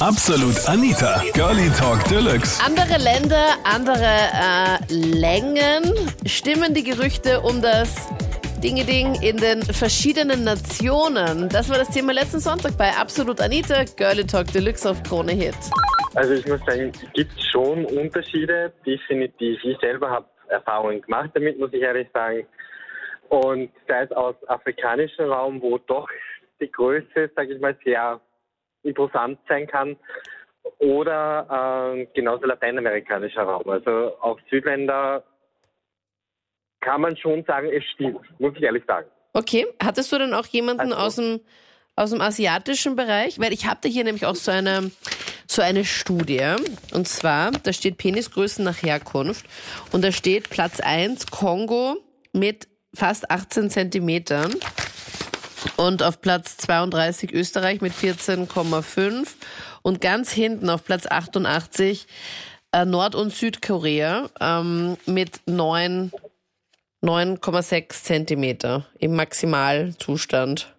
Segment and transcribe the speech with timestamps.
[0.00, 2.62] Absolut Anita, Girlie Talk Deluxe.
[2.64, 5.82] Andere Länder, andere äh, Längen.
[6.24, 8.08] Stimmen die Gerüchte um das
[8.62, 11.48] Dinge-Ding in den verschiedenen Nationen?
[11.48, 15.56] Das war das Thema letzten Sonntag bei Absolut Anita, Girlie Talk Deluxe auf Krone Hit.
[16.14, 19.58] Also ich muss sagen, es gibt schon Unterschiede, definitiv.
[19.64, 22.46] Ich selber habe Erfahrungen gemacht damit, muss ich ehrlich sagen.
[23.30, 26.08] Und sei es aus afrikanischem Raum, wo doch
[26.60, 28.20] die Größe, sage ich mal, sehr
[28.82, 29.96] interessant sein kann.
[30.78, 33.68] Oder äh, genauso lateinamerikanischer Raum.
[33.68, 35.24] Also auch Südländer
[36.80, 39.08] kann man schon sagen, es stimmt, muss ich ehrlich sagen.
[39.32, 41.40] Okay, hattest du denn auch jemanden Also- aus dem
[41.96, 43.40] aus dem asiatischen Bereich?
[43.40, 44.92] Weil ich hatte hier nämlich auch so eine
[45.48, 46.54] so eine Studie
[46.94, 49.46] und zwar da steht Penisgrößen nach Herkunft
[49.92, 51.96] und da steht Platz 1 Kongo
[52.32, 54.54] mit fast 18 Zentimetern
[55.76, 59.34] und auf Platz 32 Österreich mit 14,5
[59.82, 62.06] und ganz hinten auf Platz 88
[62.72, 66.12] äh, Nord- und Südkorea ähm, mit 9
[67.02, 70.74] 9,6 Zentimeter im Maximalzustand.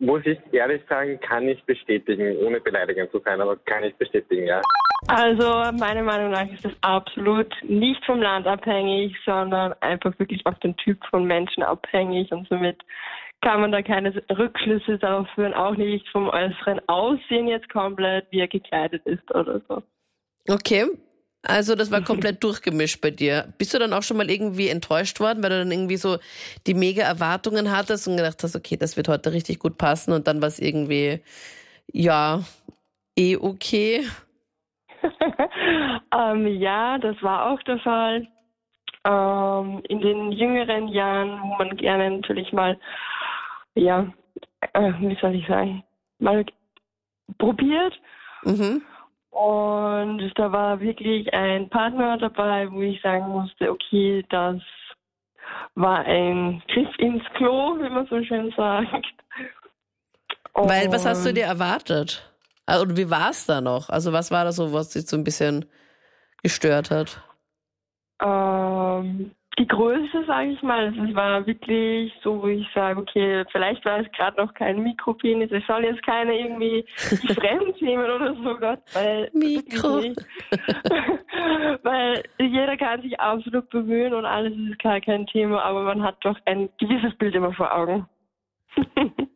[0.00, 4.46] Muss ich ehrlich sagen, kann ich bestätigen, ohne beleidigend zu sein, aber kann ich bestätigen,
[4.46, 4.60] ja.
[5.06, 5.44] Also
[5.78, 10.76] meiner Meinung nach ist das absolut nicht vom Land abhängig, sondern einfach wirklich auf den
[10.76, 12.82] Typ von Menschen abhängig und somit
[13.40, 18.40] kann man da keine Rückschlüsse darauf führen, auch nicht vom äußeren Aussehen jetzt komplett, wie
[18.40, 19.82] er gekleidet ist oder so.
[20.48, 20.86] Okay.
[21.42, 23.52] Also das war komplett durchgemischt bei dir.
[23.58, 26.18] Bist du dann auch schon mal irgendwie enttäuscht worden, weil du dann irgendwie so
[26.66, 30.26] die mega Erwartungen hattest und gedacht hast, okay, das wird heute richtig gut passen und
[30.26, 31.20] dann war es irgendwie,
[31.92, 32.42] ja,
[33.16, 34.04] eh okay.
[36.16, 38.26] Ähm, ja, das war auch der Fall.
[39.04, 42.78] Ähm, in den jüngeren Jahren, wo man gerne natürlich mal,
[43.74, 44.06] ja,
[44.72, 45.84] äh, wie soll ich sagen,
[46.18, 46.44] mal
[47.38, 47.94] probiert.
[48.44, 48.82] Mhm.
[49.30, 54.60] Und da war wirklich ein Partner dabei, wo ich sagen musste, okay, das
[55.74, 59.06] war ein Griff ins Klo, wie man so schön sagt.
[60.54, 62.24] Weil, was hast du Und- dir erwartet?
[62.68, 63.88] Also, Und wie war es da noch?
[63.88, 65.64] Also was war das so, was dich so ein bisschen
[66.42, 67.22] gestört hat?
[68.22, 73.44] Ähm, die Größe, sage ich mal, also es war wirklich so, wo ich sage, okay,
[73.52, 78.34] vielleicht war es gerade noch kein Mikropenis, es soll jetzt keiner irgendwie fremd nehmen oder
[78.34, 80.02] so, Gott, weil Mikro.
[81.82, 86.16] weil jeder kann sich absolut bemühen und alles ist gar kein Thema, aber man hat
[86.20, 88.06] doch ein gewisses Bild immer vor Augen.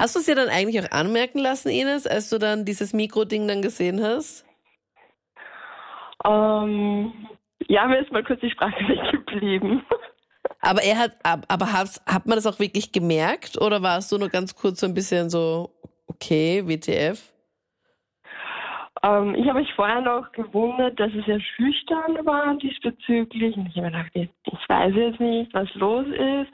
[0.00, 3.46] Hast du es dir dann eigentlich auch anmerken lassen, Ines, als du dann dieses Mikro-Ding
[3.46, 4.46] dann gesehen hast?
[6.24, 7.12] ähm,
[7.68, 9.82] ja, mir ist mal kurz die Sprache weggeblieben.
[10.62, 14.16] Aber er hat, ab- aber hat, hat man das auch wirklich gemerkt oder warst du
[14.16, 15.70] nur ganz kurz so ein bisschen so,
[16.06, 17.20] okay, WTF?
[19.02, 23.54] Ähm, ich habe mich vorher noch gewundert, dass es sehr schüchtern war diesbezüglich.
[23.54, 26.50] Und ich habe mir gedacht, ich ich weiß jetzt nicht, was los ist.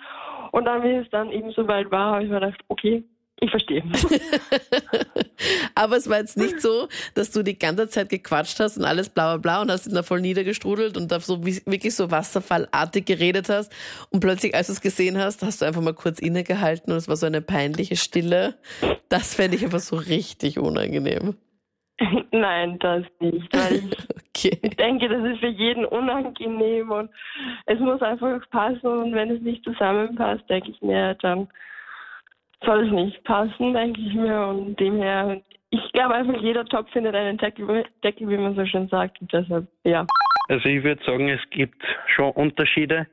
[0.51, 3.05] Und dann, wie es dann eben so weit war, habe ich mir gedacht, okay,
[3.41, 3.83] ich verstehe.
[5.75, 9.11] aber es war jetzt nicht so, dass du die ganze Zeit gequatscht hast und alles
[9.11, 13.05] bla bla bla und hast ihn da voll niedergestrudelt und da so wirklich so wasserfallartig
[13.05, 13.73] geredet hast
[14.11, 17.09] und plötzlich, als du es gesehen hast, hast du einfach mal kurz innegehalten und es
[17.09, 18.55] war so eine peinliche Stille.
[19.09, 21.37] Das fände ich einfach so richtig unangenehm.
[22.31, 23.55] Nein, das nicht.
[23.55, 23.97] Weil ich
[24.37, 24.61] Okay.
[24.79, 27.11] denke, das ist für jeden unangenehm und
[27.65, 28.87] es muss einfach passen.
[28.87, 31.49] Und wenn es nicht zusammenpasst, denke ich mir, dann
[32.65, 34.47] soll es nicht passen, denke ich mir.
[34.49, 35.41] Und demher,
[35.71, 39.21] ich glaube einfach, jeder Topf findet einen Deckel, Deckel, wie man so schön sagt.
[39.21, 40.07] Und deshalb, ja.
[40.49, 43.07] Also ich würde sagen, es gibt schon Unterschiede.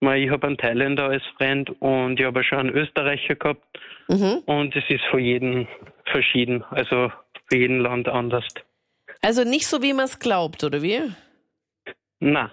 [0.00, 3.64] Ich habe einen Thailänder als Freund und ich habe schon einen Österreicher gehabt
[4.08, 4.42] Mhm.
[4.46, 5.66] und es ist für jeden
[6.04, 7.10] verschieden, also
[7.48, 8.46] für jeden Land anders.
[9.20, 11.00] Also nicht so, wie man es glaubt, oder wie?
[12.20, 12.52] Na,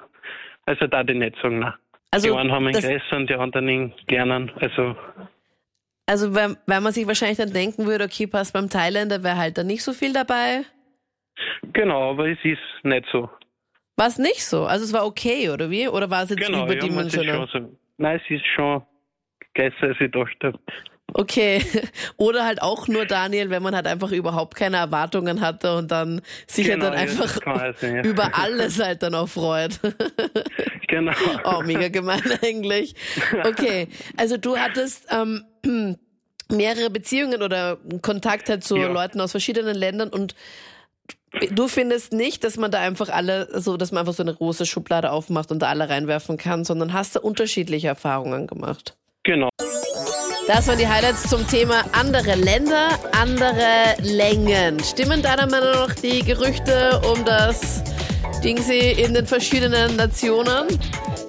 [0.66, 1.76] also da ich nicht sagen, na.
[2.10, 4.52] Also, die einen haben einen größeren und die anderen einen kleinen.
[4.62, 4.96] Also
[6.06, 9.58] Also weil, weil man sich wahrscheinlich dann denken würde, okay, passt beim Thailänder wäre halt
[9.58, 10.64] da nicht so viel dabei.
[11.72, 13.30] genau, aber es ist nicht so.
[13.96, 14.66] War es nicht so?
[14.66, 15.88] Also es war okay, oder wie?
[15.88, 17.48] Oder war es jetzt Genau, ja, überdimensional?
[17.48, 17.78] schon so.
[17.98, 18.82] Nein, es ist schon
[19.56, 20.60] größer, als ich dachte.
[21.14, 21.64] okay.
[22.18, 26.22] Oder halt auch nur Daniel, wenn man halt einfach überhaupt keine Erwartungen hatte und dann
[26.48, 28.04] sich Genau, halt dann ja, einfach sein, ja.
[28.10, 29.80] über alles halt dann auch freut.
[30.88, 31.12] Genau.
[31.46, 32.96] Oh, mega gemein eigentlich.
[33.46, 35.44] Okay, also du hattest ähm,
[36.50, 38.88] mehrere Beziehungen oder Kontakt halt zu Ja.
[38.88, 40.36] Leuten aus verschiedenen Ländern und
[41.52, 44.66] du findest nicht, dass man da einfach alle, so dass man einfach so eine große
[44.66, 48.96] Schublade aufmacht und da alle reinwerfen kann, sondern hast da unterschiedliche Erfahrungen gemacht.
[49.24, 49.50] Genau.
[50.48, 54.78] Das waren die Highlights zum Thema andere Länder, andere Längen.
[54.84, 57.82] Stimmen deiner Meinung nach die Gerüchte um das
[58.44, 60.68] Dingsy in den verschiedenen Nationen?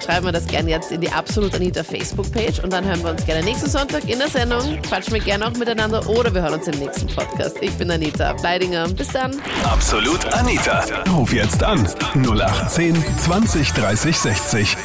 [0.04, 3.24] Schreiben wir das gerne jetzt in die Absolut Anita Facebook-Page und dann hören wir uns
[3.24, 4.82] gerne nächsten Sonntag in der Sendung.
[4.82, 7.56] Quatschen wir gerne auch miteinander oder wir hören uns im nächsten Podcast.
[7.60, 8.88] Ich bin Anita Bleidinger.
[8.88, 9.40] Bis dann.
[9.64, 10.84] Absolut Anita.
[11.08, 11.88] Ruf jetzt an.
[12.16, 14.76] 0810 20 30 60.